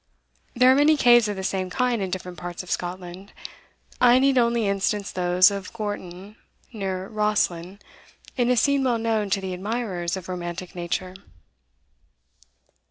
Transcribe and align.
There 0.55 0.71
are 0.71 0.75
many 0.75 0.97
caves 0.97 1.27
of 1.27 1.35
the 1.35 1.43
same 1.43 1.69
kind 1.69 2.01
in 2.01 2.09
different 2.09 2.39
parts 2.39 2.63
of 2.63 2.71
Scotland. 2.71 3.33
I 4.01 4.17
need 4.17 4.35
only 4.35 4.67
instance 4.67 5.11
those 5.11 5.51
of 5.51 5.71
Gorton, 5.73 6.37
near 6.73 7.07
Rosslyn, 7.07 7.77
in 8.35 8.49
a 8.49 8.57
scene 8.57 8.83
well 8.83 8.97
known 8.97 9.29
to 9.29 9.39
the 9.39 9.53
admirers 9.53 10.17
of 10.17 10.27
romantic 10.27 10.73
nature. 10.73 11.13